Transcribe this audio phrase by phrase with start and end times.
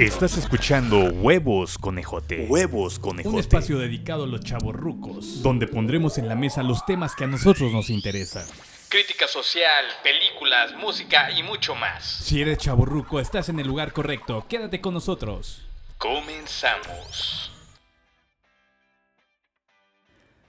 [0.00, 2.46] Estás escuchando Huevos Conejote.
[2.48, 3.34] Huevos Conejote.
[3.34, 7.26] Un espacio dedicado a los chavorrucos, donde pondremos en la mesa los temas que a
[7.26, 8.46] nosotros nos interesan.
[8.88, 12.02] Crítica social, películas, música y mucho más.
[12.02, 14.46] Si eres chavorruco, estás en el lugar correcto.
[14.48, 15.66] Quédate con nosotros.
[15.98, 17.52] Comenzamos.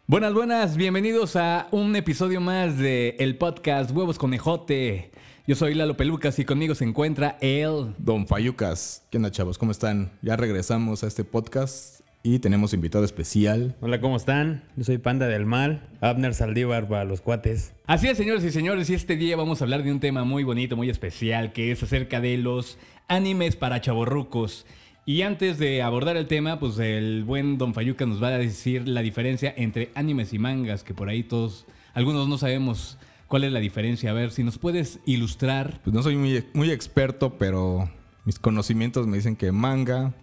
[0.07, 5.11] Buenas, buenas, bienvenidos a un episodio más de el podcast Huevos Conejote.
[5.52, 9.05] Yo soy Lalo Pelucas y conmigo se encuentra el Don Fayucas.
[9.11, 9.57] ¿Qué onda, chavos?
[9.57, 10.13] ¿Cómo están?
[10.21, 13.75] Ya regresamos a este podcast y tenemos invitado especial.
[13.82, 14.64] Hola, ¿cómo están?
[14.78, 17.73] Yo soy Panda del Mal, Abner Saldívar para los cuates.
[17.86, 20.45] Así es, señores y señores, y este día vamos a hablar de un tema muy
[20.45, 22.78] bonito, muy especial, que es acerca de los
[23.09, 24.65] animes para chavorrucos.
[25.06, 28.87] Y antes de abordar el tema, pues el buen Don Fayuca nos va a decir
[28.87, 32.97] la diferencia entre animes y mangas, que por ahí todos, algunos no sabemos
[33.31, 34.12] cuál es la diferencia.
[34.12, 35.80] A ver, si nos puedes ilustrar.
[35.86, 37.90] Pues no soy muy, muy experto, pero
[38.26, 40.14] mis conocimientos me dicen que manga,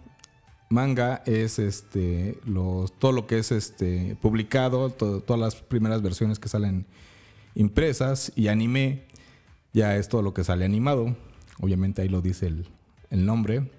[0.69, 6.37] manga es este los, todo lo que es este publicado, todo- todas las primeras versiones
[6.37, 6.85] que salen
[7.55, 9.03] impresas y anime
[9.73, 11.15] ya es todo lo que sale animado.
[11.59, 12.67] Obviamente ahí lo dice el,
[13.09, 13.69] el nombre,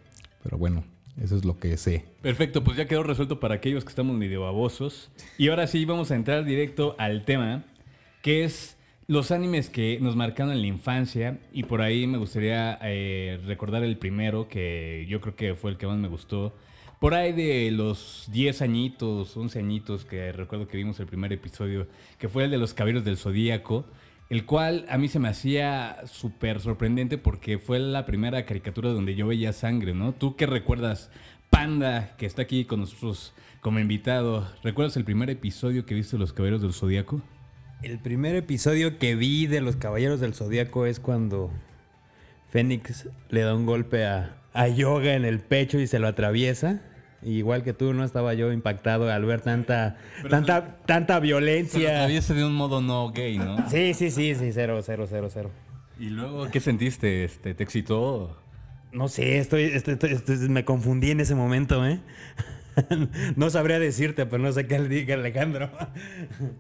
[0.43, 0.85] pero bueno,
[1.23, 2.05] eso es lo que sé.
[2.21, 5.11] Perfecto, pues ya quedó resuelto para aquellos que estamos medio babosos.
[5.39, 7.65] Y ahora sí vamos a entrar directo al tema,
[8.23, 8.77] que es
[9.11, 11.41] los animes que nos marcaron en la infancia.
[11.53, 15.79] Y por ahí me gustaría eh, recordar el primero, que yo creo que fue el
[15.79, 16.55] que más me gustó.
[17.01, 21.89] Por ahí de los 10 añitos, 11 añitos, que recuerdo que vimos el primer episodio,
[22.19, 23.85] que fue el de los Caballeros del Zodíaco,
[24.29, 29.17] el cual a mí se me hacía súper sorprendente porque fue la primera caricatura donde
[29.17, 30.13] yo veía sangre, ¿no?
[30.13, 31.11] ¿Tú qué recuerdas?
[31.51, 36.21] Panda, que está aquí con nosotros como invitado, ¿recuerdas el primer episodio que viste de
[36.21, 37.21] los Caballeros del Zodíaco?
[37.83, 41.51] El primer episodio que vi de los Caballeros del Zodíaco es cuando
[42.51, 46.83] Fénix le da un golpe a, a Yoga en el pecho y se lo atraviesa.
[47.23, 49.97] Y igual que tú, no estaba yo impactado al ver tanta,
[50.29, 51.91] tanta, tanta Se lo violencia.
[51.91, 53.69] atraviesa de un modo no gay, ¿no?
[53.71, 55.51] Sí, sí, sí, sí, cero, cero, cero, cero.
[55.99, 57.25] Y luego, ¿qué sentiste?
[57.25, 58.39] Este, ¿Te excitó?
[58.93, 62.01] No sé, estoy- estoy- me confundí en ese momento, ¿eh?
[63.37, 65.71] no sabría decirte, pero no sé qué le diga Alejandro.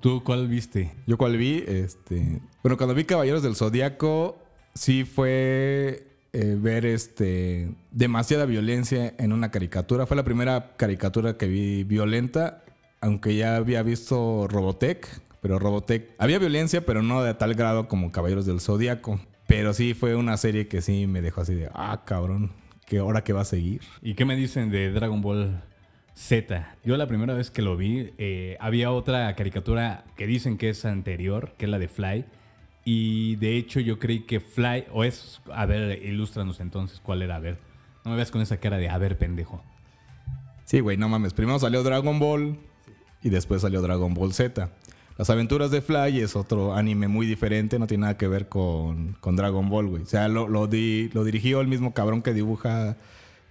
[0.00, 0.93] ¿Tú cuál viste?
[1.06, 2.41] Yo cual vi, este.
[2.62, 4.38] Bueno, cuando vi Caballeros del Zodíaco,
[4.75, 10.06] sí fue eh, ver este demasiada violencia en una caricatura.
[10.06, 12.62] Fue la primera caricatura que vi violenta,
[13.00, 15.06] aunque ya había visto Robotech.
[15.41, 19.20] Pero Robotech había violencia, pero no de tal grado como Caballeros del Zodíaco.
[19.47, 22.53] Pero sí fue una serie que sí me dejó así de, ah, cabrón,
[22.87, 23.81] ¿qué hora que va a seguir?
[24.03, 25.62] ¿Y qué me dicen de Dragon Ball
[26.20, 26.76] Z?
[26.84, 30.84] Yo la primera vez que lo vi, eh, había otra caricatura que dicen que es
[30.84, 32.26] anterior, que es la de Fly.
[32.84, 37.36] Y de hecho yo creí que Fly, o es, a ver, ilústranos entonces cuál era,
[37.36, 37.58] a ver.
[38.04, 39.62] No me veas con esa cara de, a ver, pendejo.
[40.64, 41.32] Sí, güey, no mames.
[41.32, 42.58] Primero salió Dragon Ball
[43.22, 44.70] y después salió Dragon Ball Z.
[45.16, 49.14] Las aventuras de Fly es otro anime muy diferente, no tiene nada que ver con,
[49.20, 50.02] con Dragon Ball, güey.
[50.02, 52.97] O sea, lo, lo, di- lo dirigió el mismo cabrón que dibuja,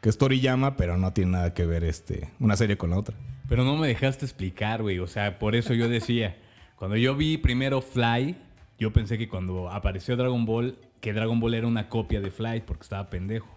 [0.02, 3.16] que es Toriyama, pero no tiene nada que ver este, una serie con la otra.
[3.48, 5.00] Pero no me dejaste explicar, güey.
[5.00, 6.38] O sea, por eso yo decía,
[6.76, 8.36] cuando yo vi primero Fly,
[8.78, 12.62] yo pensé que cuando apareció Dragon Ball, que Dragon Ball era una copia de Fly
[12.66, 13.48] porque estaba pendejo.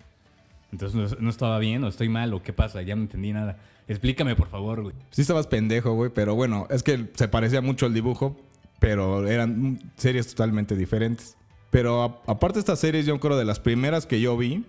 [0.72, 3.58] Entonces no, no estaba bien o estoy mal o qué pasa, ya no entendí nada.
[3.88, 4.94] Explícame, por favor, güey.
[5.10, 8.40] Sí estabas pendejo, güey, pero bueno, es que se parecía mucho el dibujo,
[8.78, 11.36] pero eran series totalmente diferentes.
[11.70, 14.64] Pero a- aparte de estas series, yo creo de las primeras que yo vi,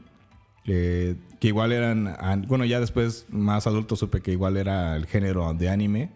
[0.66, 5.06] eh, que igual eran, an- bueno, ya después más adulto supe que igual era el
[5.06, 6.10] género de anime.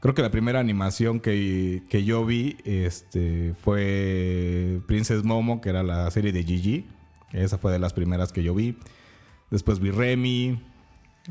[0.00, 5.82] Creo que la primera animación que, que yo vi este, fue Princess Momo, que era
[5.82, 6.86] la serie de Gigi.
[7.32, 8.76] Esa fue de las primeras que yo vi.
[9.50, 10.58] Después vi Remy,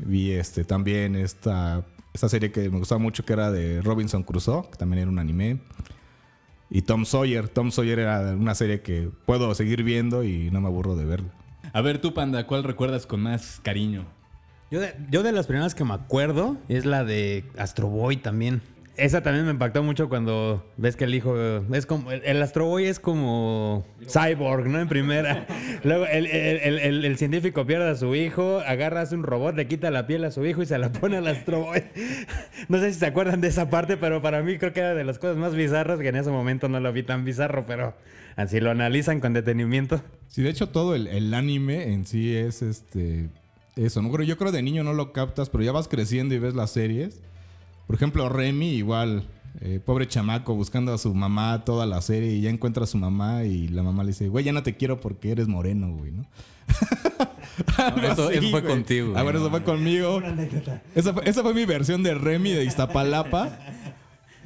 [0.06, 4.70] Vi este también esta, esta serie que me gustaba mucho que era de Robinson Crusoe,
[4.70, 5.58] que también era un anime.
[6.70, 7.48] Y Tom Sawyer.
[7.48, 11.32] Tom Sawyer era una serie que puedo seguir viendo y no me aburro de verla.
[11.72, 14.06] A ver, tú, Panda, ¿cuál recuerdas con más cariño?
[14.70, 18.60] Yo de, las primeras que me acuerdo es la de Astro Boy también.
[18.96, 21.34] Esa también me impactó mucho cuando ves que el hijo
[21.72, 24.80] es como el, Astro Boy es como cyborg, ¿no?
[24.80, 25.46] En primera.
[25.84, 30.06] Luego el, el- científico pierde a su hijo, agarra hace un robot, le quita la
[30.06, 31.84] piel a su hijo y se la pone al Astro Boy.
[32.68, 35.04] No sé si se acuerdan de esa parte, pero para mí creo que era de
[35.04, 37.94] las cosas más bizarras que en ese momento no lo vi tan bizarro, pero
[38.36, 40.00] así lo analizan con detenimiento.
[40.28, 43.28] Sí, de hecho todo el, el anime en sí es este
[43.76, 44.02] eso.
[44.02, 46.54] No creo, yo creo de niño no lo captas, pero ya vas creciendo y ves
[46.54, 47.20] las series.
[47.86, 49.24] Por ejemplo, Remy igual,
[49.60, 52.98] eh, pobre chamaco buscando a su mamá toda la serie y ya encuentra a su
[52.98, 56.12] mamá y la mamá le dice, güey, ya no te quiero porque eres moreno, güey,
[56.12, 56.26] ¿no?
[57.76, 58.72] Algo eso- eso fue güey.
[58.72, 60.22] contigo, Ah, eso no, fue conmigo.
[60.94, 63.58] Esa fue, esa fue mi versión de Remy de Iztapalapa.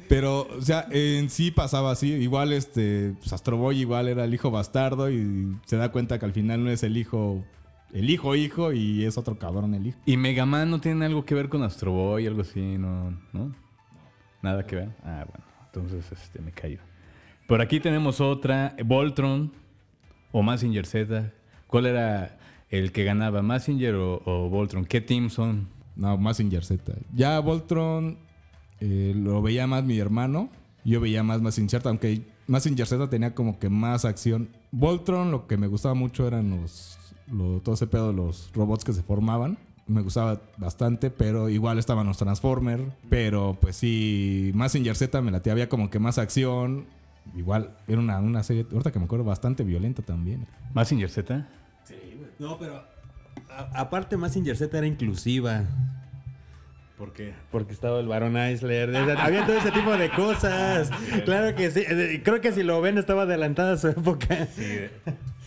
[0.07, 2.11] Pero, o sea, en sí pasaba así.
[2.13, 6.25] Igual, este, pues, Astro Boy igual era el hijo bastardo y se da cuenta que
[6.25, 7.43] al final no es el hijo,
[7.93, 9.99] el hijo hijo y es otro cabrón el hijo.
[10.05, 12.77] ¿Y Mega Man no tiene algo que ver con Astro Boy, algo así?
[12.77, 13.11] ¿No?
[13.33, 13.55] ¿No?
[14.41, 14.89] Nada que ver.
[15.03, 15.45] Ah, bueno.
[15.65, 16.79] Entonces, este, me callo.
[17.47, 18.75] Por aquí tenemos otra.
[18.85, 19.51] Voltron
[20.31, 21.31] o Massinger Z.
[21.67, 22.37] ¿Cuál era
[22.69, 23.41] el que ganaba?
[23.41, 24.85] ¿Massinger o, o Voltron?
[24.85, 25.67] ¿Qué team son?
[25.95, 26.93] No, Massinger Z.
[27.13, 28.24] Ya Voltron
[28.79, 30.49] eh, lo veía más mi hermano.
[30.83, 34.49] Yo veía más Massinger Z, aunque Massinger Z tenía como que más acción.
[34.71, 36.97] Voltron lo que me gustaba mucho eran los,
[37.31, 39.57] lo- todo ese pedo de los robots que se formaban.
[39.87, 42.83] Me gustaba bastante, pero igual estaban los Transformers.
[43.09, 46.85] Pero pues sí, Massinger Z me latía, había como que más acción.
[47.35, 50.45] Igual era una, una serie, ahorita que me acuerdo, bastante violenta también.
[50.73, 51.47] ¿Massinger Z?
[52.37, 52.83] No, pero
[53.49, 55.63] a- aparte Massinger Z era inclusiva.
[56.97, 57.33] ¿Por qué?
[57.51, 58.95] Porque estaba el varón Eisler.
[59.17, 60.89] Había todo ese tipo de cosas.
[61.25, 61.83] Claro que sí.
[61.85, 64.47] Eh, Creo que si lo ven estaba adelantada a su época.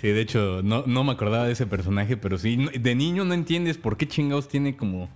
[0.00, 3.34] Sí, de hecho, no, no me acordaba de ese personaje, pero sí, de niño no
[3.34, 5.08] entiendes por qué chingados tiene como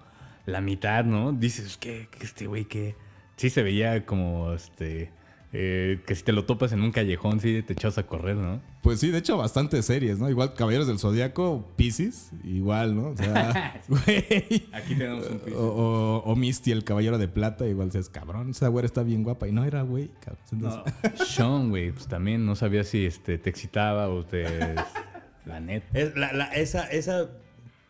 [0.47, 1.33] la mitad, ¿no?
[1.33, 2.09] Dices, ¿qué?
[2.11, 2.97] ¿Qué este güey qué?
[3.37, 5.11] Sí se veía como, este,
[5.53, 8.61] eh, que si te lo topas en un callejón, sí te echas a correr, ¿no?
[8.83, 10.31] Pues sí, de hecho, bastantes series, ¿no?
[10.31, 13.09] Igual Caballeros del Zodíaco, Pisces, igual, ¿no?
[13.11, 14.67] O sea, güey.
[14.73, 18.69] Aquí tenemos un O, o- o Misty, el caballero de plata, igual dices, cabrón, esa
[18.69, 19.47] güera está bien guapa.
[19.47, 20.43] Y no era güey, cabrón.
[20.53, 24.45] Entonces, Sean, güey, pues también no sabía si este, te excitaba o te...
[25.45, 25.87] La neta.
[25.99, 27.29] Es la- la- esa, esa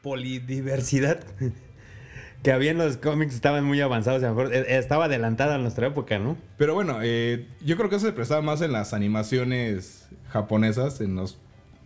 [0.03, 1.20] polidiversidad
[2.43, 4.23] que había en los cómics estaban muy avanzados.
[4.23, 6.37] a lo mejor, eh, Estaba adelantada a nuestra época, ¿no?
[6.59, 11.15] Pero bueno, eh, yo creo que eso se prestaba más en las animaciones japonesas, en
[11.15, 11.39] los,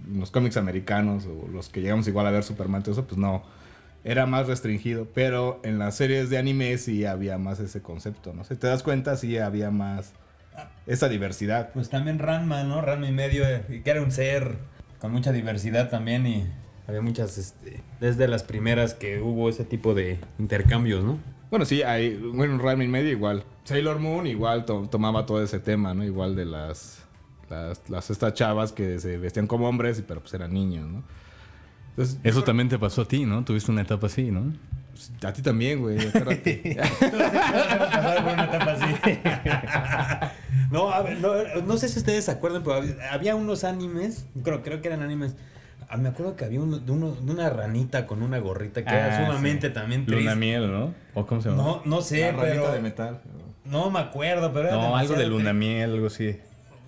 [0.06, 3.18] en los cómics americanos o los que llegamos igual a ver Superman, todo eso, pues
[3.18, 3.42] no.
[4.04, 5.08] Era más restringido.
[5.12, 8.44] Pero en las series de anime sí había más ese concepto, ¿no?
[8.44, 10.12] Si te das cuenta, sí había más
[10.86, 11.70] esa diversidad.
[11.74, 12.80] Pues también Ranma, ¿no?
[12.80, 14.56] Ranma y medio, eh, que era un ser
[15.00, 16.46] con mucha diversidad también y
[16.86, 21.18] había muchas, este, desde las primeras que hubo ese tipo de intercambios, ¿no?
[21.50, 23.44] Bueno, sí, hay, bueno, Ranma y medio igual.
[23.64, 26.04] Sailor Moon igual to- tomaba todo ese tema, ¿no?
[26.04, 26.98] Igual de las,
[27.50, 31.02] las, las estas chavas que se vestían como hombres, pero pues eran niños, ¿no?
[31.90, 33.44] Entonces, Eso también te pasó a ti, ¿no?
[33.44, 34.52] Tuviste una etapa así, ¿no?
[34.92, 35.96] pues, a ti también, güey.
[37.06, 39.18] una etapa así.
[40.70, 41.32] no, a ver, no,
[41.66, 45.02] no sé si ustedes se acuerdan, pero había, había unos animes, creo, creo que eran
[45.02, 45.34] animes.
[45.88, 48.92] Ah, me acuerdo que había uno de, uno- de una ranita con una gorrita que
[48.92, 49.74] era Ah, sumamente sí.
[49.74, 50.24] también triste.
[50.24, 50.94] Luna miel, ¿no?
[51.14, 51.62] ¿O cómo se llama?
[51.62, 52.72] No, no sé, La ranita pero.
[52.72, 53.20] de metal.
[53.64, 56.38] No me acuerdo, pero era No, algo de luna miel, algo así.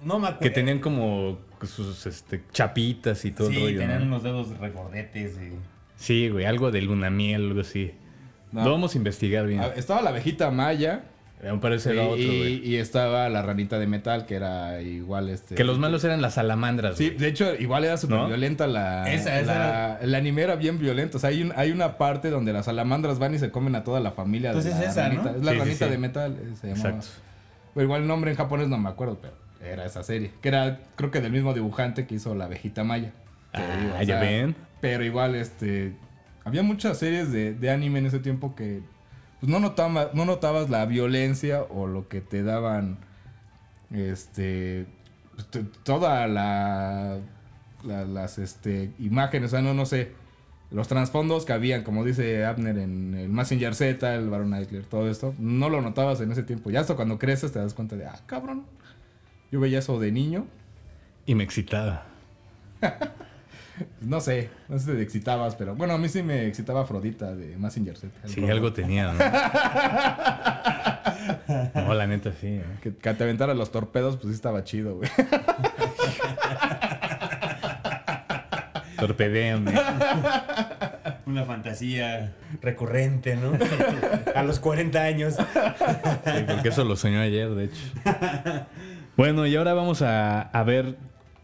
[0.05, 0.43] No me acuerdo.
[0.43, 4.07] Que tenían como sus este, chapitas y todo Sí, el rollo, tenían ¿no?
[4.07, 5.53] unos dedos regordetes y.
[5.97, 7.93] Sí, güey, algo de luna miel, algo así.
[8.53, 8.65] No.
[8.65, 9.61] Lo vamos a investigar bien.
[9.61, 11.03] Ah, Estaba la abejita maya.
[11.43, 12.69] Me parece y, era otro, y- güey.
[12.69, 15.55] y estaba la ranita de metal, que era igual este.
[15.55, 18.27] Que los malos eran las salamandras, Sí, de hecho, igual era súper ¿No?
[18.27, 19.13] violenta la.
[19.13, 21.19] Esa- esa la- El anime era bien violento.
[21.19, 23.85] O sea, hay, un- hay una parte donde las salamandras van y se comen a
[23.85, 24.53] toda la familia.
[24.53, 25.23] Pues de es la esa, ¿no?
[25.23, 25.37] ranita.
[25.39, 25.91] Es la Sí, ranita sí.
[25.93, 26.33] de metal.
[26.33, 26.89] eh, Se llamaba.
[26.91, 27.07] Exacto.
[27.75, 29.35] Pero igual el nombre en japonés no me acuerdo, pero
[29.65, 30.33] era esa serie.
[30.43, 33.13] Que era, creo que del mismo dibujante que hizo la abejita maya.
[33.53, 34.57] Ah, ya ven.
[34.81, 35.93] Pero igual, este.
[36.45, 38.81] Había muchas series de, de anime en ese tiempo que.
[39.41, 42.99] Pues no, notaba, no notabas la violencia o lo que te daban.
[43.93, 44.87] Este.
[45.35, 45.47] pues,
[45.85, 47.19] toda la.
[47.85, 50.13] la- las este, imágenes, o sea, no, no sé.
[50.71, 55.09] Los trasfondos que habían, como dice Abner en el Messenger Z, el Baron Eichler, todo
[55.09, 56.69] esto, no lo notabas en ese tiempo.
[56.71, 58.65] Ya hasta cuando creces te das cuenta de, ah, cabrón.
[59.51, 60.45] Yo veía eso de niño.
[61.25, 62.05] Y me excitaba.
[64.01, 67.35] No sé, no sé si te excitabas, pero bueno, a mí sí me excitaba Afrodita
[67.35, 68.13] de Messenger Z.
[68.25, 68.51] Sí, robot.
[68.51, 69.19] algo tenía, ¿no?
[71.83, 72.47] no, la neta sí.
[72.47, 72.65] ¿eh?
[72.83, 75.11] Que, que te aventara los torpedos, pues sí estaba chido, güey.
[78.99, 79.73] Torpedéame.
[81.27, 83.53] Una fantasía recurrente, ¿no?
[84.35, 85.35] a los 40 años.
[85.37, 87.81] Sí, porque eso lo soñó ayer, de hecho.
[89.17, 90.97] Bueno, y ahora vamos a, a ver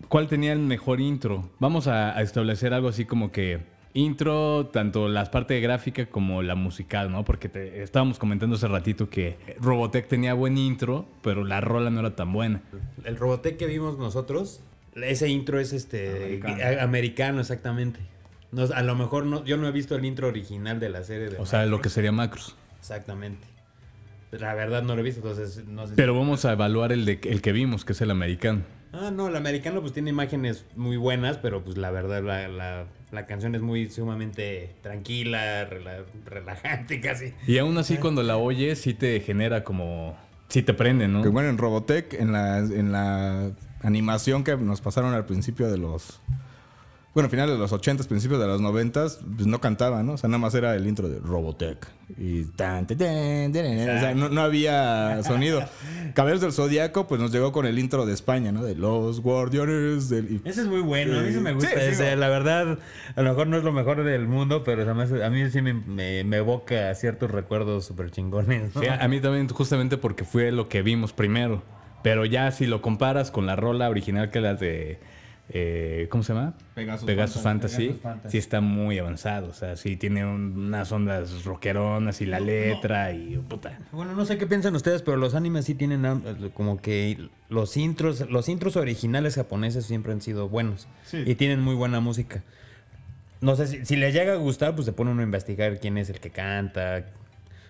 [0.08, 1.50] cuál tenía el mejor intro.
[1.58, 3.61] Vamos a, a establecer algo así como que
[3.96, 7.25] intro, tanto la parte gráfica como la musical, ¿no?
[7.25, 12.00] Porque te, estábamos comentando hace ratito que Robotech tenía buen intro, pero la rola no
[12.00, 12.61] era tan buena.
[13.04, 14.61] El Robotech que vimos nosotros,
[14.96, 16.40] ese intro es este
[16.80, 17.40] Americano.
[17.40, 18.00] exactamente.
[18.75, 21.28] A lo mejor no, yo no he visto el intro original de la serie.
[21.28, 21.82] De O sea, lo Macross.
[21.82, 22.56] que sería Macros.
[22.78, 23.46] Exactamente.
[24.32, 25.90] La verdad no lo he visto, entonces no sé.
[25.90, 28.62] si- Pero vamos a evaluar el, de, el que vimos, que es el americano.
[28.95, 32.87] Ah, no, el americano pues tiene imágenes muy buenas, pero pues la verdad la, la-
[33.11, 37.33] La canción es muy sumamente tranquila, rela- relajante casi.
[37.47, 40.17] Y aún así cuando la oyes sí te genera como...
[40.49, 41.23] Sí te prende, ¿no?
[41.23, 43.51] Que bueno, en Robotech, en la, en la
[43.83, 46.21] animación que nos pasaron al principio de los.
[47.14, 49.06] Bueno, finales de los 80, principios de los 90,
[49.37, 50.14] pues no cantaba, ¿no?
[50.14, 51.87] O sea, nada más era el intro de Robotech.
[52.18, 55.62] Y tan, tan, tan, tan, tan, O sea, no, no había sonido.
[56.14, 58.64] Caballeros del Zodíaco, pues nos llegó con el intro de España, ¿no?
[58.64, 60.40] De los Guardianes del.
[60.44, 62.11] Ese es muy bueno, a mí sí me gusta Sí, sí, ese.
[62.16, 62.21] no.
[62.23, 62.78] La verdad,
[63.14, 65.73] a lo mejor no es lo mejor del mundo, pero además a mí sí me,
[65.73, 68.75] me, me evoca ciertos recuerdos súper chingones.
[68.75, 68.80] ¿no?
[68.83, 71.62] Sí, a mí también justamente porque fue lo que vimos primero.
[72.02, 74.99] Pero ya si lo comparas con la rola original que las de...
[75.51, 76.55] eh, ¿Cómo se llama?
[76.75, 77.07] Pegasus
[77.43, 77.77] Fantasy.
[77.87, 78.33] Pegasus Fantasy.
[78.33, 79.49] Sí está muy avanzado.
[79.49, 83.79] O sea, sí tiene un- unas ondas rockeronas y la letra y puta.
[83.93, 86.03] Bueno, no sé qué piensan ustedes, pero los animes sí tienen
[86.55, 91.75] como que los intros, los intros originales japoneses siempre han sido buenos y tienen muy
[91.75, 92.43] buena música.
[93.41, 95.99] No sé si, si les llega a gustar, pues se pone uno a investigar quién
[95.99, 97.05] es el que canta.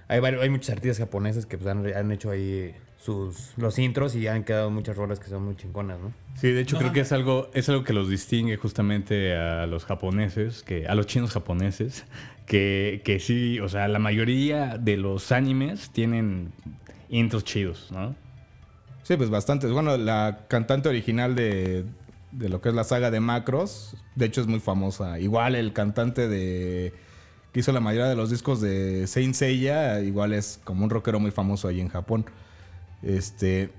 [0.09, 4.15] Hay, vari- hay muchos artistas japoneses que pues, han, han hecho ahí sus los intros
[4.15, 6.13] y han quedado muchas rolas que son muy chingonas, ¿no?
[6.37, 9.85] Sí, de hecho creo que es algo, es algo que los distingue justamente a los
[9.85, 12.05] japoneses, que, a los chinos japoneses,
[12.47, 16.53] que, que sí, o sea, la mayoría de los animes tienen
[17.11, 18.15] intros chidos, ¿no?
[19.03, 19.71] Sí, pues bastantes.
[19.71, 21.85] Bueno, la cantante original de,
[22.33, 25.21] de lo que es la saga de Macros, de hecho es muy famosa.
[25.21, 26.95] Igual el cantante de
[27.55, 31.21] que hizo la mayoría de los discos de Saint Seiya, igual es como un rockero
[31.21, 32.27] muy famoso ahí en Japón.
[33.03, 33.71] Este,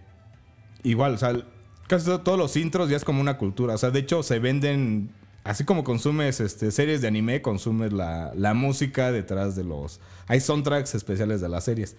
[0.83, 1.45] igual, o sea,
[1.87, 3.73] casi to- todos los intros ya es como una cultura.
[3.75, 5.09] O sea, de hecho se venden,
[5.43, 9.99] así como consumes este, series de anime, consumes la, la música detrás de los...
[10.27, 11.97] Hay soundtracks especiales de las series.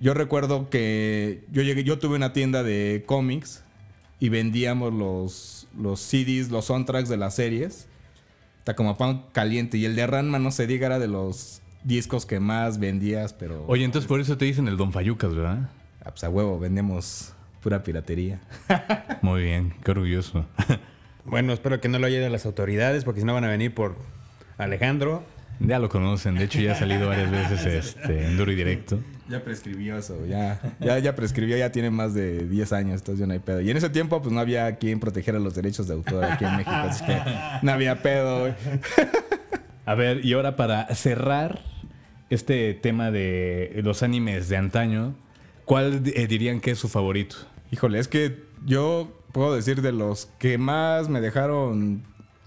[0.00, 3.62] Yo recuerdo que yo llegué, yo tuve una tienda de cómics
[4.18, 7.86] y vendíamos los, los CDs, los soundtracks de las series.
[8.66, 9.78] Está como pan caliente.
[9.78, 13.64] Y el de Ranma, no se diga, era de los discos que más vendías, pero.
[13.68, 15.70] Oye, entonces por eso te dicen el Don Fayucas, ¿verdad?
[16.04, 17.32] Ah, pues a huevo, vendemos
[17.62, 18.40] pura piratería.
[19.22, 20.46] Muy bien, qué orgulloso.
[21.28, 23.96] Bueno, espero que no lo oyen las autoridades porque si no van a venir por
[24.58, 25.24] Alejandro.
[25.58, 29.00] ya lo conocen, de hecho ya ha salido varias veces este, en duro y directo.
[29.28, 33.26] Ya prescribió eso, ya, ya, ya prescribió, ya tiene más de 10 años, entonces ya
[33.26, 33.60] no hay pedo.
[33.60, 36.52] Y en ese tiempo, pues no había quien protegiera los derechos de autor aquí en
[36.56, 37.20] México, así que
[37.62, 38.54] no había pedo, güey.
[39.84, 41.60] A ver, y ahora para cerrar
[42.30, 45.14] este tema de los animes de antaño,
[45.64, 47.36] ¿cuál eh, dirían que es su favorito?
[47.70, 52.04] Híjole, es que yo puedo decir de los que más me dejaron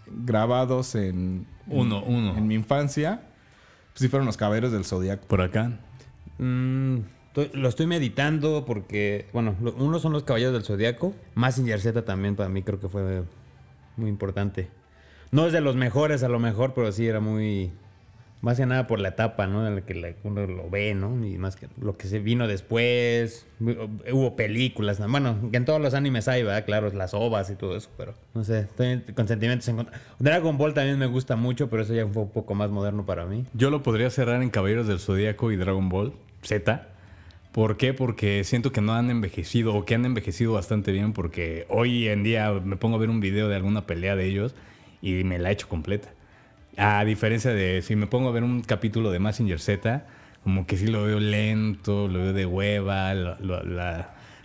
[0.07, 2.38] grabados en, Uno, uno.
[2.38, 3.21] en mi infancia,
[3.91, 5.27] pues sí fueron los caballeros del Zodiaco.
[5.27, 5.79] Por acá.
[6.39, 7.00] Mm,
[7.53, 11.13] lo estoy meditando porque, bueno, uno son los Caballeros del Zodiaco.
[11.36, 13.24] Mazinger Z también para mí creo que fue
[13.98, 14.69] muy importante.
[15.31, 17.72] No es de los mejores a lo mejor, pero sí era muy...
[18.41, 19.67] Más que nada por la etapa, ¿no?
[19.67, 21.25] En la que uno lo ve, ¿no?
[21.25, 23.46] Y más que lo que se vino después.
[23.60, 24.98] Hubo películas.
[25.01, 25.10] ¿no?
[25.10, 26.63] Bueno, que en todos los animes hay, ¿verdad?
[26.63, 28.60] Claro, las ovas y todo eso, pero no sé.
[28.62, 30.00] Estoy con sentimientos en contra.
[30.19, 33.25] Dragon Ball también me gusta mucho, pero eso ya fue un poco más moderno para
[33.25, 33.46] mí.
[33.53, 36.88] Yo lo podría cerrar en Caballeros del Zodíaco y Dragon Ball Z.
[37.51, 37.93] ¿Por qué?
[37.93, 42.24] Porque siento que no han envejecido o que han envejecido bastante bien porque hoy en
[42.24, 44.55] día me pongo a ver un video de alguna pelea de ellos
[45.01, 46.10] y me la he hecho completa.
[46.77, 50.05] A diferencia de si me pongo a ver un capítulo de Massinger Z,
[50.43, 53.13] como que sí lo veo lento, lo veo de hueva,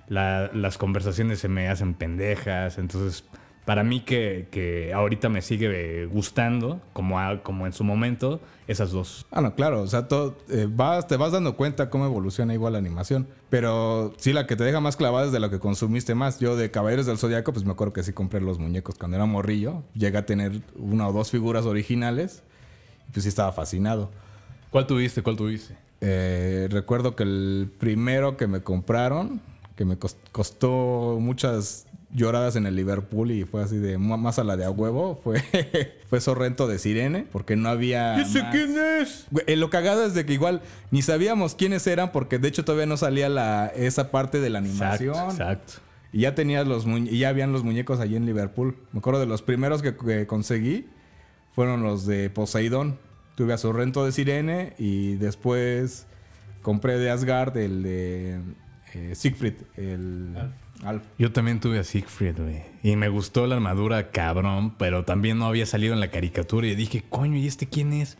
[0.08, 2.78] las conversaciones se me hacen pendejas.
[2.78, 3.24] Entonces,
[3.64, 8.90] para mí que, que ahorita me sigue gustando, como, a- como en su momento, esas
[8.92, 9.24] dos.
[9.30, 12.74] Ah, no, claro, o sea, todo, eh, vas, te vas dando cuenta cómo evoluciona igual
[12.74, 13.26] la animación.
[13.50, 16.40] Pero sí, la que te deja más clavada es de lo que consumiste más.
[16.40, 19.26] Yo de Caballeros del Zodiaco, pues me acuerdo que sí compré los muñecos cuando era
[19.26, 19.82] morrillo.
[19.94, 22.42] Llegué a tener una o dos figuras originales.
[23.08, 24.10] Y pues sí estaba fascinado.
[24.70, 25.22] ¿Cuál tuviste?
[25.22, 25.76] ¿Cuál tuviste?
[26.00, 29.40] Eh, recuerdo que el primero que me compraron,
[29.76, 34.44] que me cos- costó muchas lloradas en el Liverpool y fue así de más a
[34.44, 35.42] la de a huevo, fue,
[36.08, 38.16] fue Sorrento de Sirene, porque no había...
[38.16, 38.54] más.
[38.54, 39.26] es!
[39.46, 42.86] Eh, lo cagado es de que igual ni sabíamos quiénes eran porque de hecho todavía
[42.86, 45.14] no salía la, esa parte de la animación.
[45.14, 45.72] Exacto, exacto.
[46.12, 48.76] Y ya tenías los y ya habían los muñecos allí en Liverpool.
[48.92, 50.86] Me acuerdo de los primeros que, que conseguí
[51.52, 52.98] fueron los de Poseidón.
[53.34, 56.06] Tuve a Sorrento de Sirene y después
[56.62, 58.40] compré de Asgard el de
[58.94, 60.63] eh, Siegfried, el Alf.
[61.18, 62.62] Yo también tuve a Siegfried, güey.
[62.82, 66.66] Y me gustó la armadura cabrón, pero también no había salido en la caricatura.
[66.66, 68.18] Y dije, coño, ¿y este quién es?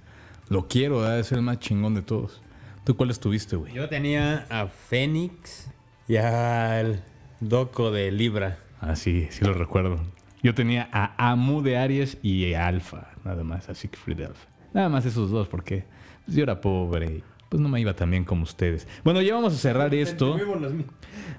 [0.49, 2.43] Lo quiero, es el más chingón de todos.
[2.85, 3.73] ¿Tú cuáles tuviste, güey?
[3.73, 5.71] Yo tenía a Fénix
[6.07, 7.03] y al
[7.41, 8.59] Doco de Libra.
[8.81, 10.01] Ah, sí, sí lo recuerdo.
[10.43, 13.09] Yo tenía a Amu de Aries y a Alfa.
[13.25, 14.45] nada más a Siegfried Elf.
[14.75, 15.85] Nada más esos dos, porque
[16.25, 18.87] pues, yo era pobre pues no me iba tan bien como ustedes.
[19.05, 20.37] Bueno, ya vamos a cerrar esto.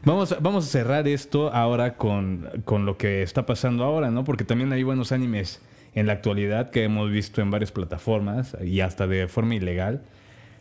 [0.04, 4.24] Vamos, a- vamos a cerrar esto ahora con, con lo que está pasando ahora, ¿no?
[4.24, 5.62] Porque también hay buenos animes
[5.94, 10.04] en la actualidad que hemos visto en varias plataformas y hasta de forma ilegal.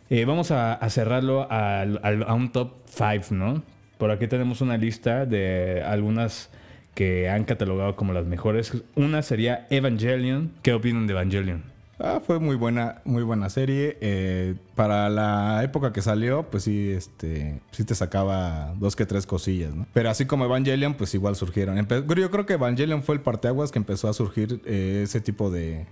[0.09, 3.63] Eh, vamos a, a cerrarlo al- a un top 5, ¿no?
[3.97, 6.49] Por aquí tenemos una lista de algunas
[6.93, 8.73] que han catalogado como las mejores.
[8.95, 10.51] Una sería Evangelion.
[10.61, 11.63] ¿Qué opinan de Evangelion?
[11.97, 13.97] Ah, fue muy buena, muy buena serie.
[14.01, 19.25] Eh, para la época que salió, pues sí, este, sí te sacaba dos que tres
[19.25, 19.87] cosillas, ¿no?
[19.93, 21.77] Pero así como Evangelion, pues igual surgieron.
[21.87, 25.87] Yo creo que Evangelion fue el parteaguas que empezó a surgir eh, ese tipo de,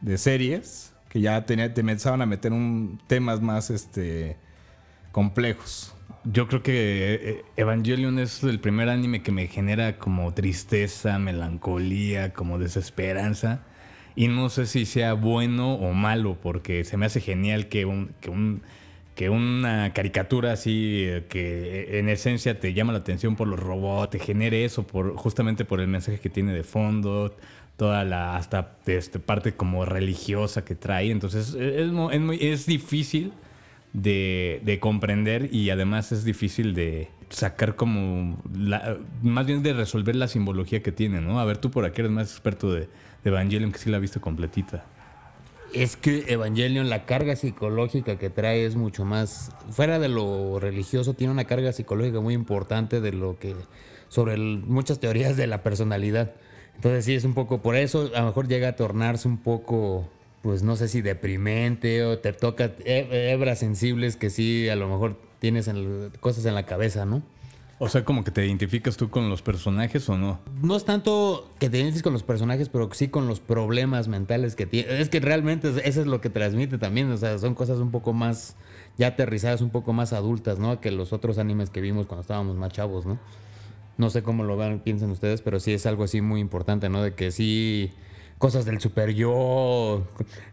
[0.00, 4.36] de series que ya tenía, te empezaban a meter un, temas más, este,
[5.10, 5.94] complejos.
[6.24, 12.32] Yo creo que eh, Evangelion es el primer anime que me genera como tristeza, melancolía,
[12.32, 13.64] como desesperanza.
[14.18, 18.10] Y no sé si sea bueno o malo, porque se me hace genial que, un,
[18.20, 18.62] que, un,
[19.14, 24.10] que una caricatura así, eh, que en esencia te llama la atención por los robots,
[24.10, 27.36] te genere eso, por, justamente por el mensaje que tiene de fondo,
[27.76, 31.10] toda la hasta este, parte como religiosa que trae.
[31.12, 33.32] Entonces es, es mu- es muy- difícil
[33.92, 38.38] de, de comprender y además es difícil de sacar como,
[39.22, 41.40] más bien de resolver la simbología que tiene, ¿no?
[41.40, 42.88] A ver, tú por aquí eres más experto de
[43.24, 44.84] Evangelion que sí la ha visto completita.
[45.74, 49.50] Es que Evangelion, la carga psicológica que trae es mucho más.
[49.70, 53.54] Fuera de lo religioso, tiene una carga psicológica muy importante de lo que.
[54.08, 56.32] sobre muchas teorías de la personalidad.
[56.76, 57.60] Entonces, sí, es un poco.
[57.60, 60.08] Por eso, a lo mejor llega a tornarse un poco.
[60.40, 64.88] Pues no sé si deprimente o te toca he- hebras sensibles que sí, a lo
[64.88, 67.22] mejor tienes en- cosas en la cabeza, ¿no?
[67.80, 70.40] O sea, como que te identificas tú con los personajes o no.
[70.62, 74.56] No es tanto que te identifiques con los personajes, pero sí con los problemas mentales
[74.56, 75.00] que tiene.
[75.00, 77.08] Es que realmente es- eso es lo que transmite también.
[77.12, 78.56] O sea, son cosas un poco más
[78.98, 80.80] ya aterrizadas, un poco más adultas, ¿no?
[80.80, 83.18] Que los otros animes que vimos cuando estábamos más chavos, ¿no?
[83.96, 87.00] No sé cómo lo vean, piensen ustedes, pero sí es algo así muy importante, ¿no?
[87.02, 87.92] De que sí
[88.38, 90.06] cosas del super yo,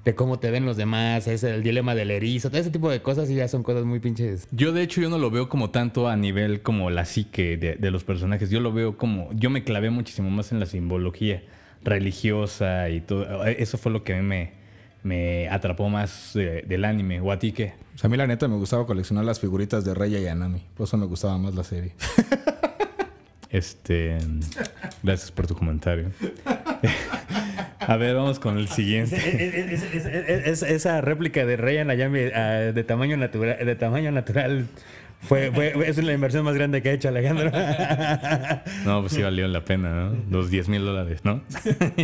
[0.03, 3.01] de cómo te ven los demás, es el dilema del erizo, todo ese tipo de
[3.01, 4.47] cosas y ya son cosas muy pinches.
[4.51, 7.75] Yo de hecho yo no lo veo como tanto a nivel como la psique de,
[7.75, 8.49] de los personajes.
[8.49, 11.43] Yo lo veo como, yo me clavé muchísimo más en la simbología
[11.83, 13.45] religiosa y todo.
[13.45, 14.51] Eso fue lo que a mí me,
[15.03, 17.21] me atrapó más del anime.
[17.21, 17.73] ¿O a ti qué?
[17.93, 20.63] O sea, a mí la neta me gustaba coleccionar las figuritas de Rey y Anami.
[20.75, 21.93] Por eso me gustaba más la serie.
[23.51, 24.17] Este,
[25.01, 26.11] gracias por tu comentario.
[27.87, 29.15] A ver, vamos con el siguiente.
[29.15, 34.11] Es- es- es- es- esa réplica de Ryan Ayami ah, de tamaño natural, de tamaño
[34.11, 34.65] natural
[35.25, 37.51] fue, fue- es la inversión más grande que ha hecho Alejandro.
[38.85, 40.15] No, pues sí valió la pena, ¿no?
[40.29, 41.41] Los 10 mil dólares, ¿no?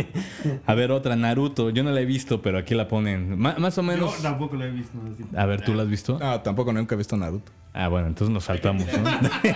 [0.66, 1.70] a ver, otra, Naruto.
[1.70, 3.38] Yo no la he visto, pero aquí la ponen.
[3.38, 4.20] Ma- más o menos.
[4.22, 4.98] tampoco lo he visto.
[5.36, 6.18] A ver, ¿tú la has visto?
[6.18, 7.52] No, tampoco nunca he visto Naruto.
[7.74, 9.08] Ah, bueno, entonces nos saltamos, ¿no?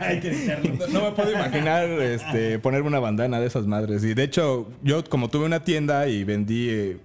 [0.00, 0.56] Hay que.
[0.78, 4.02] No, no me puedo imaginar este, ponerme una bandana de esas madres.
[4.04, 6.98] Y de hecho, yo como tuve una tienda y vendí eh,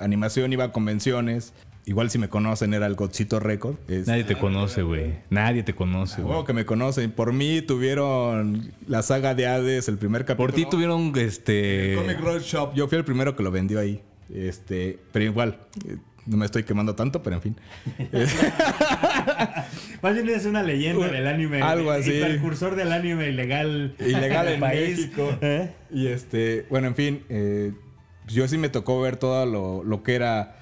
[0.00, 1.52] animación, iba a convenciones.
[1.86, 3.76] Igual si me conocen era el Godzito Record.
[3.88, 5.16] Es, Nadie te conoce, güey.
[5.28, 6.32] Nadie te conoce, güey.
[6.32, 7.10] Huevo que me conocen.
[7.12, 10.46] Por mí tuvieron la saga de Hades, el primer capítulo.
[10.48, 11.94] Por ti tuvieron este.
[11.96, 12.74] Comic Road Shop.
[12.74, 14.00] Yo fui el primero que lo vendió ahí.
[14.34, 17.56] Este, pero igual, eh, no me estoy quemando tanto, pero en fin.
[20.02, 21.60] Más bien es una leyenda del anime.
[21.62, 22.12] Algo el- así.
[22.12, 23.94] El precursor del anime ilegal.
[23.98, 24.98] Ilegal del en país.
[24.98, 25.36] México.
[25.42, 25.70] ¿Eh?
[25.90, 27.72] Y este, bueno, en fin, eh,
[28.26, 30.56] yo sí me tocó ver todo lo, lo que era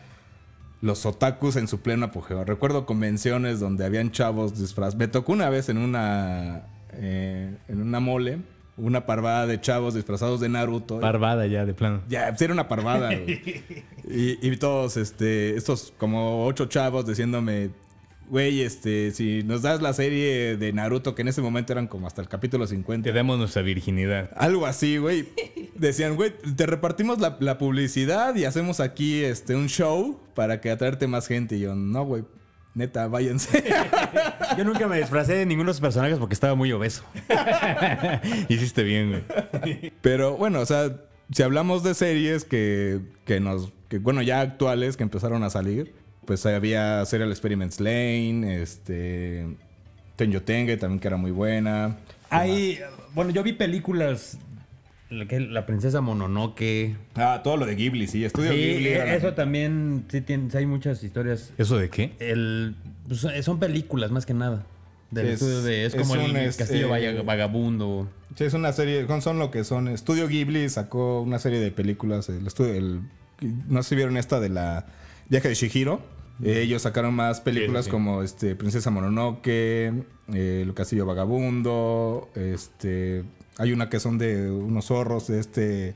[0.83, 2.45] los otakus en su pleno apogeo.
[2.45, 4.97] Recuerdo convenciones donde habían chavos disfrazados.
[4.97, 8.41] Me tocó una vez en una, eh, en una mole,
[8.77, 10.99] una parvada de chavos disfrazados de Naruto.
[10.99, 12.03] Parvada ya, de plano.
[12.09, 13.15] Ya, era una parvada.
[13.15, 13.73] y,
[14.05, 17.71] y todos, este, estos como ocho chavos diciéndome,
[18.29, 22.07] güey, este, si nos das la serie de Naruto, que en ese momento eran como
[22.07, 23.09] hasta el capítulo 50.
[23.09, 24.31] Te damos nuestra virginidad.
[24.37, 25.29] Algo así, güey.
[25.75, 30.71] Decían, güey, te repartimos la, la publicidad y hacemos aquí este, un show para que
[30.71, 31.57] atraerte más gente.
[31.57, 32.25] Y yo, no, güey,
[32.75, 33.65] neta, váyanse.
[34.57, 37.05] Yo nunca me disfracé de ninguno de esos personajes porque estaba muy obeso.
[38.49, 39.93] Hiciste bien, güey.
[40.03, 44.97] Pero bueno, o sea, si hablamos de series que, que nos, que bueno, ya actuales
[44.97, 49.47] que empezaron a salir, pues había Serial Experiments Lane, este,
[50.17, 51.97] Tenyo Tenge también que era muy buena.
[52.31, 52.79] Hay,
[53.15, 54.39] bueno, yo vi películas,
[55.11, 56.97] la, que- la princesa Mononoke.
[57.15, 58.95] Ah, todo lo de Ghibli, sí, Estudio Sí, Ghibli.
[58.95, 61.53] la- eso también, sí, tiene, hay muchas historias.
[61.59, 62.13] ¿Eso de qué?
[62.21, 62.75] El,
[63.09, 64.65] pues, son películas más que nada.
[65.11, 68.09] Del Sí, estudio de, es, es como un, el este, Castillo Vaya- Vagabundo.
[68.35, 69.89] Sí, es una serie, son- lo que son.
[69.89, 73.01] Estudio Ghibli sacó una serie de películas, el estudio, el
[73.69, 74.87] no sé si vieron esta de la
[75.33, 75.99] viaje de Shihiro.
[76.43, 77.91] Eh, ellos sacaron más películas sí, sí.
[77.91, 83.25] como este Princesa Mononoke, eh, El Castillo Vagabundo, este
[83.57, 85.95] hay una que son de unos zorros de este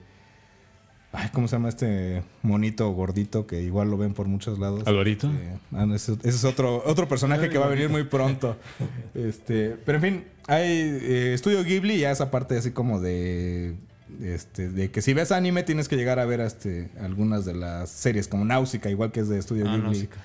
[1.13, 4.87] ay, ¿cómo se llama este monito gordito que igual lo ven por muchos lados?
[4.87, 5.29] ¿Alvarito?
[5.29, 8.57] Este, ah, no, ese, ese es otro otro personaje que va a venir muy pronto.
[9.15, 13.75] Este, pero en fin, hay eh, Estudio Ghibli ya esa parte así como de
[14.23, 17.91] este, de que si ves anime tienes que llegar a ver este, algunas de las
[17.91, 19.83] series como Náusica, igual que es de Estudio Ah, Ghibli.
[19.85, 20.17] Náusica,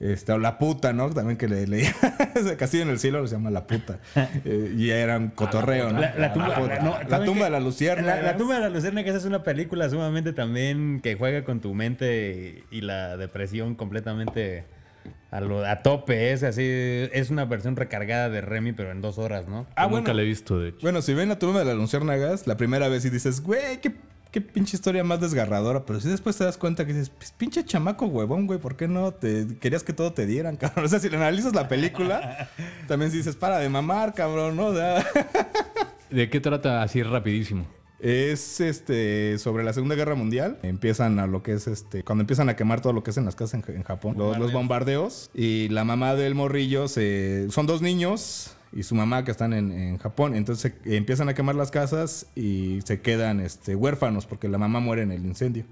[0.00, 1.08] Este, o La Puta, ¿no?
[1.10, 1.94] También que le leía.
[2.58, 4.00] Castillo en el cielo se llama La Puta.
[4.44, 6.00] Eh, y era un cotorreo, ¿no?
[6.00, 8.16] La, la tumba, La no, La ¿saben tumba de la Lucierna.
[8.16, 11.44] La, la tumba de la Lucerna, que esa es una película sumamente también que juega
[11.44, 14.64] con tu mente y, y la depresión completamente
[15.32, 16.32] a, lo- a tope.
[16.32, 19.66] Es así, es una versión recargada de Remy, pero en dos horas, ¿no?
[19.74, 20.78] Ah, Nunca la he visto, de hecho.
[20.82, 23.92] Bueno, si ven la tumba de las luciérnagas, la primera vez y dices, güey, qué,
[24.30, 25.84] qué pinche historia más desgarradora.
[25.84, 28.86] Pero si después te das cuenta que dices, pues, pinche chamaco huevón, güey, ¿por qué
[28.88, 30.84] no te querías que todo te dieran, cabrón?
[30.84, 32.48] O sea, si le analizas la película,
[32.86, 34.66] también dices, para de mamar, cabrón, ¿no?
[34.66, 35.04] O sea,
[36.10, 37.66] ¿De qué trata así rapidísimo?
[38.02, 40.58] Es este sobre la Segunda Guerra Mundial.
[40.64, 42.02] Empiezan a lo que es este.
[42.02, 44.16] Cuando empiezan a quemar todo lo que es en las casas en, en Japón.
[44.18, 45.30] Los, los bombardeos.
[45.34, 47.46] Y la mamá del morrillo se.
[47.50, 48.56] Son dos niños.
[48.72, 50.34] Y su mamá que están en, en Japón.
[50.34, 55.02] Entonces empiezan a quemar las casas y se quedan este, huérfanos porque la mamá muere
[55.02, 55.64] en el incendio.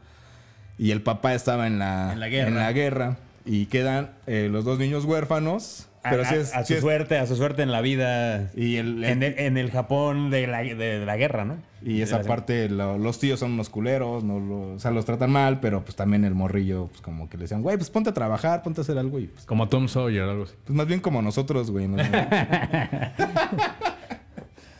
[0.78, 2.48] Y el papá estaba en la, En la guerra.
[2.48, 3.16] en la guerra.
[3.44, 5.88] Y quedan eh, los dos niños huérfanos.
[6.02, 6.54] Pero a, sí es.
[6.54, 8.50] a- a sí su es- suerte, a su suerte en la vida.
[8.56, 11.58] Y el, En el, en el Japón de la, de, de la guerra, ¿no?
[11.82, 15.30] Y esa parte, lo- los tíos son unos culeros, no lo- o sea, los tratan
[15.30, 18.14] mal, pero pues también el morrillo, pues como que le decían, güey, pues ponte a
[18.14, 20.54] trabajar, ponte a hacer algo y pues, Como Tom Sawyer, algo así.
[20.64, 21.88] pues más bien como nosotros, güey.
[21.88, 21.96] ¿no?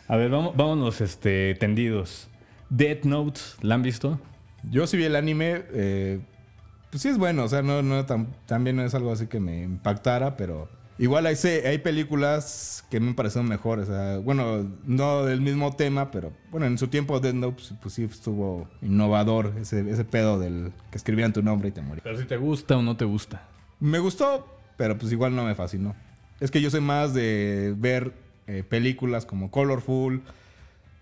[0.08, 2.28] A ver, vamos, vámonos este, tendidos.
[2.68, 4.20] Death Note, ¿la han visto?
[4.64, 6.20] Yo sí vi el anime, eh,
[6.90, 9.38] pues sí es bueno, o sea, no, no tan- también no es algo así que
[9.40, 10.68] me impactara, pero
[11.00, 11.34] igual hay,
[11.66, 16.66] hay películas que me parecieron mejores, o sea, bueno, no del mismo tema, pero bueno,
[16.66, 20.98] en su tiempo Death Note pues, pues sí estuvo innovador, ese, ese pedo del que
[20.98, 22.02] escribían tu nombre y te morías.
[22.04, 23.48] Pero si te gusta o no te gusta.
[23.80, 25.94] Me gustó, pero pues igual no me fascinó.
[26.38, 28.12] Es que yo soy más de ver
[28.46, 30.22] eh, películas como Colorful.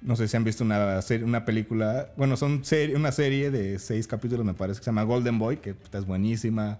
[0.01, 2.13] No sé si han visto una, serie- una película.
[2.17, 5.57] Bueno, son serie, una serie de seis capítulos, me parece, que se llama Golden Boy,
[5.57, 6.79] que puta, es buenísima.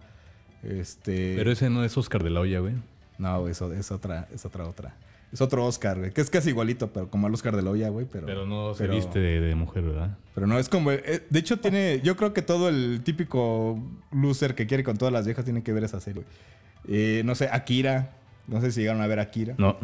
[0.63, 1.35] Este.
[1.37, 2.75] Pero ese no es Oscar de la Hoya, güey.
[3.19, 4.95] No, eso es otra, es otra, otra.
[5.33, 6.11] Es otro Oscar, güey.
[6.13, 8.07] Que es casi igualito, pero como al Oscar de la olla, güey.
[8.11, 10.17] Pero, Pero no se pero- viste de, de mujer, ¿verdad?
[10.35, 10.91] Pero no, es como.
[10.93, 12.01] eh, de hecho, tiene.
[12.03, 13.79] Yo creo que todo el típico
[14.11, 16.23] loser que quiere con todas las viejas tiene que ver esa serie.
[16.89, 18.13] Eh, no sé, Akira.
[18.47, 19.55] No sé si llegaron a ver Akira.
[19.59, 19.77] No.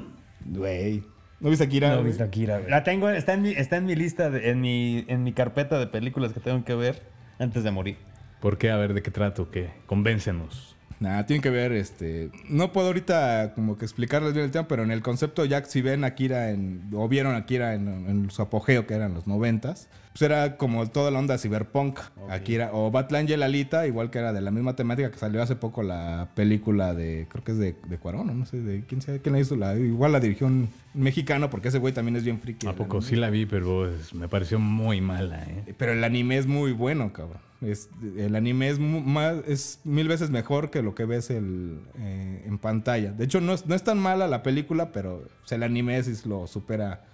[0.47, 1.03] Güey.
[1.41, 1.89] ¿No viste Akira?
[1.89, 2.09] No he güey?
[2.09, 2.71] visto Akira, güey.
[2.71, 5.79] La tengo, está en mi, está en mi lista, de- en, mi, en mi carpeta
[5.79, 7.03] de películas que tengo que ver
[7.39, 7.99] antes de morir.
[8.41, 8.71] ¿Por qué?
[8.71, 9.51] A ver, ¿de qué trato?
[9.51, 9.71] ¿Qué?
[9.87, 10.74] Convéncenos.
[11.05, 12.31] Nada, tienen que ver, este...
[12.49, 15.83] No puedo ahorita como que explicarles bien el tema, pero en el concepto ya si
[15.83, 16.89] ven Akira en...
[16.95, 21.11] O vieron Akira en, en su apogeo, que eran los noventas, pues era como toda
[21.11, 22.01] la onda cyberpunk.
[22.31, 25.83] Akira, o el Alita, igual que era de la misma temática que salió hace poco
[25.83, 27.27] la película de...
[27.29, 29.57] Creo que es de, de Cuarón, o no sé, de quién sabe quién la hizo.
[29.57, 32.67] La, igual la dirigió un mexicano, porque ese güey también es bien friki.
[32.67, 33.11] ¿A poco anime.
[33.11, 35.75] sí la vi, pero es- me pareció muy mala, ¿eh?
[35.77, 37.39] Pero el anime es muy bueno, cabrón.
[37.61, 42.45] Es, el anime es, más, es mil veces mejor que lo que ves el, eh,
[42.47, 43.13] en pantalla.
[43.13, 46.03] De hecho, no es, no es tan mala la película, pero o sea, el anime
[46.03, 47.05] sí lo supera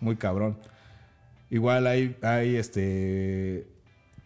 [0.00, 0.56] muy cabrón.
[1.50, 3.66] Igual hay, hay este,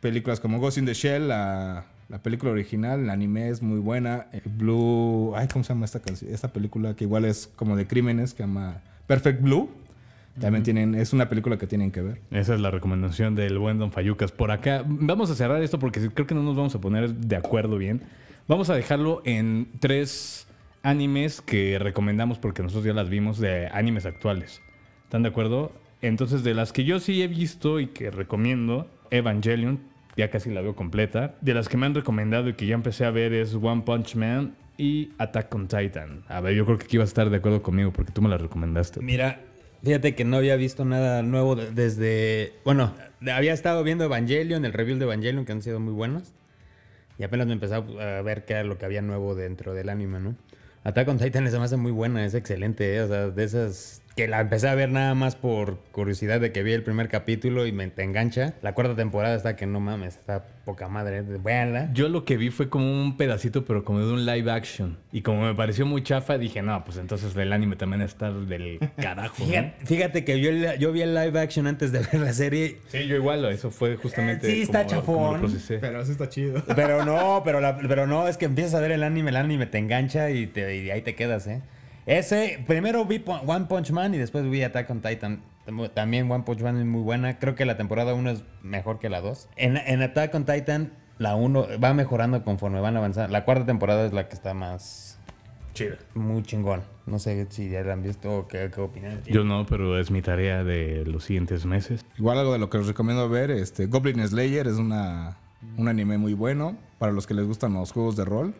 [0.01, 4.27] películas como Ghost in the Shell, la, la película original, el anime es muy buena.
[4.33, 6.33] Eh, Blue, ay, ¿cómo se llama esta canción?
[6.33, 9.71] Esta película que igual es como de crímenes, que llama Perfect Blue.
[10.41, 12.21] También tienen, es una película que tienen que ver.
[12.31, 14.33] Esa es la recomendación del buen Don Fayucas.
[14.33, 17.37] Por acá, vamos a cerrar esto porque creo que no nos vamos a poner de
[17.37, 18.03] acuerdo bien.
[18.49, 20.47] Vamos a dejarlo en tres
[20.83, 24.63] animes que recomendamos porque nosotros ya las vimos de animes actuales.
[25.05, 25.73] ¿Están de acuerdo?
[26.01, 29.81] Entonces, de las que yo sí he visto y que recomiendo, Evangelion,
[30.17, 31.37] ya casi la veo completa.
[31.43, 34.17] De las que me han recomendado y que ya empecé a ver es One Punch
[34.17, 36.25] Man y Attack on Titan.
[36.29, 38.29] A ver, yo creo que aquí vas a estar de acuerdo conmigo porque tú me
[38.29, 39.01] las recomendaste.
[39.01, 39.41] Mira,
[39.83, 42.55] fíjate que no había visto nada nuevo de- desde...
[42.65, 42.95] Bueno,
[43.33, 46.33] había estado viendo Evangelion, el review de Evangelion, que han sido muy buenos.
[47.19, 50.19] Y apenas me empezaba a ver qué era lo que había nuevo dentro del anime,
[50.19, 50.35] ¿no?
[50.85, 53.03] Attack on Titan se me hace muy buena, es excelente, ¿eh?
[53.03, 56.63] O sea, de esas que la empecé a ver nada más por curiosidad de que
[56.63, 58.55] vi el primer capítulo y me te engancha.
[58.63, 61.23] La cuarta temporada está que no mames, está poca madre.
[61.23, 61.91] Véanla.
[61.95, 64.99] Yo lo que vi fue como un pedacito, pero como de un live action.
[65.13, 68.79] Y como me pareció muy chafa, dije, no, pues entonces el anime también está del
[68.97, 69.35] carajo.
[69.41, 69.47] ¿no?
[69.47, 72.79] Fíjate, fíjate que yo, yo vi el live action antes de ver la serie.
[72.89, 74.47] Sí, yo igual, eso fue justamente.
[74.47, 75.81] Eh, sí, está como- como lo chafón.
[75.81, 76.63] Pero eso está chido.
[76.77, 79.67] Pero no, pero, la- pero no, es que empiezas a ver el anime, el anime
[79.67, 81.63] te engancha y, te, y ahí te quedas, ¿eh?
[82.07, 85.43] Ese, primero vi One Punch Man y después vi Attack on Titan.
[85.95, 87.39] También One Punch Man es muy buena.
[87.39, 89.49] Creo que la temporada 1 es mejor que la 2.
[89.57, 93.31] En, en Attack on Titan, la 1 va mejorando conforme van avanzando.
[93.33, 95.19] La cuarta temporada es la que está más
[95.75, 95.97] Chido.
[96.15, 96.83] muy chingón.
[97.07, 99.23] No sé si ya la han visto o qué, qué opinan.
[99.25, 102.05] Yo no, pero es mi tarea de los siguientes meses.
[102.19, 105.39] Igual algo de lo que os recomiendo ver, este Goblin Slayer es una,
[105.77, 108.55] un anime muy bueno para los que les gustan los juegos de rol.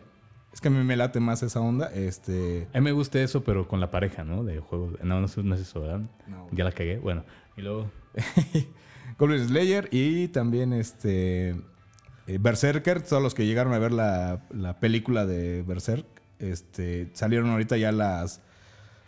[0.53, 1.91] Es que a mí me late más esa onda.
[1.93, 4.43] Este, A mí me gusta eso, pero con la pareja, ¿no?
[4.43, 4.93] De juegos.
[5.03, 6.01] No, no, no es eso, ¿verdad?
[6.27, 6.47] No.
[6.51, 6.97] Ya la cagué.
[6.99, 7.25] Bueno,
[7.57, 7.89] y luego.
[9.17, 11.55] Goblin Slayer y también este
[12.27, 16.05] eh, Berserker, todos los que llegaron a ver la, la película de Berserk,
[16.39, 18.41] este, salieron ahorita ya las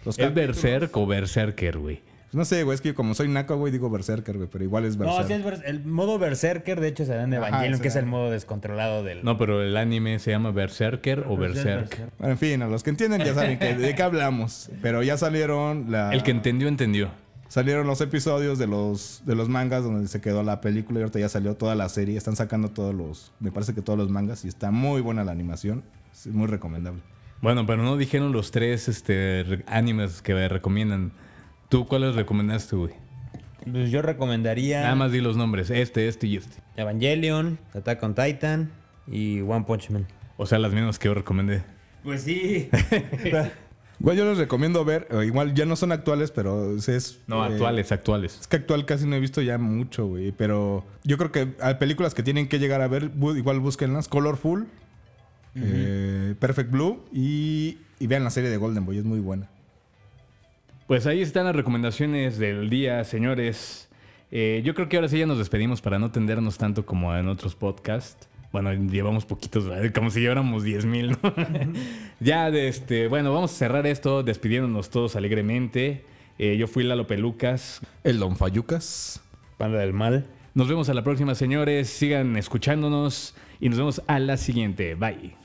[0.03, 0.33] los ¿Es.
[0.33, 2.01] Berserk o Berserker, güey?
[2.35, 4.97] No sé, güey, es que como soy naco, güey, digo Berserker, güey, pero igual es
[4.97, 5.21] Berserk.
[5.21, 7.87] No, sí es bers- el modo Berserker, de hecho, se da en Ajá, Evangelion, que
[7.87, 9.23] es el modo descontrolado del.
[9.23, 11.97] No, pero el anime se llama Berserker o Berserk.
[12.19, 15.17] Bueno, en fin, a los que entienden ya saben que, de qué hablamos, pero ya
[15.17, 17.09] salieron la El que entendió, entendió.
[17.47, 21.19] salieron los episodios de los de los mangas donde se quedó la película y ahorita
[21.19, 24.43] ya salió toda la serie, están sacando todos los me parece que todos los mangas
[24.43, 27.01] y está muy buena la animación, es muy recomendable.
[27.41, 31.11] Bueno, pero no dijeron los tres este, animes que me recomiendan.
[31.75, 32.93] ¿Tú cuáles recomendaste, güey?
[33.69, 35.69] Pues yo recomendaría Nada más di los nombres.
[35.69, 36.55] Este, este y este.
[36.77, 38.71] Evangelion, Attack on Titan
[39.11, 40.07] y One Punch Man.
[40.37, 41.63] O sea, las mismas que yo recomendé.
[42.01, 42.69] Pues sí.
[43.99, 47.19] Igual yo les recomiendo ver, eh, igual ya no son actuales, pero es...
[47.27, 48.39] No, eh, actuales, actuales.
[48.39, 50.31] Es que actual casi no he visto ya mucho, güey.
[50.31, 54.07] Pero yo creo que hay películas que tienen que llegar a ver, igual búsquenlas.
[54.07, 54.65] Colorful,
[55.55, 59.49] eh, Perfect Blue y, y vean la serie de Golden Boy, es muy buena.
[60.87, 63.89] Pues ahí están las recomendaciones del día, señores.
[64.29, 67.27] Eh, yo creo que ahora sí ya nos despedimos para no tendernos tanto como en
[67.27, 68.29] otros podcasts.
[68.51, 69.91] Bueno, llevamos poquitos, ¿verdad?
[69.93, 71.17] como si lleváramos 10 mil, ¿no?
[72.19, 76.05] ya, de este, bueno, vamos a cerrar esto despidiéndonos todos alegremente.
[76.37, 77.81] Eh, yo fui Lalo Pelucas.
[78.03, 79.23] El Don Fayucas.
[79.57, 80.27] Panda del mal.
[80.53, 81.89] Nos vemos a la próxima, señores.
[81.89, 84.93] Sigan escuchándonos y nos vemos a la siguiente.
[84.93, 85.44] Bye.